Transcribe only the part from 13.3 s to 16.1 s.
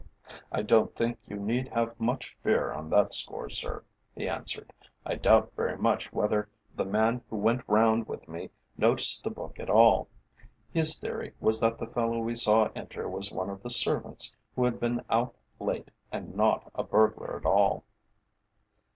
one of the servants who had been out late,